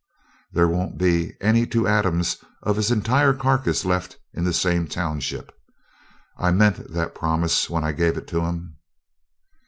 There 0.51 0.67
won't 0.67 0.97
be 0.97 1.33
any 1.41 1.67
two 1.67 1.87
atoms 1.87 2.37
of 2.63 2.75
his 2.75 2.89
entire 2.89 3.35
carcass 3.35 3.85
left 3.85 4.17
in 4.33 4.43
the 4.43 4.51
same 4.51 4.87
township. 4.87 5.53
I 6.39 6.49
meant 6.51 6.89
that 6.91 7.13
promise 7.13 7.69
when 7.69 7.83
I 7.83 7.91
gave 7.91 8.17
it 8.17 8.27
to 8.29 8.41
him!" 8.41 8.77